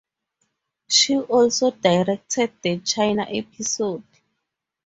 [0.87, 4.03] She also directed the China episode.